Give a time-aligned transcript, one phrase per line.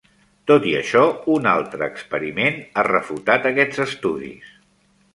[0.51, 1.03] Tot i això,
[1.35, 4.53] un altre experiment ha refutat aquests estudis.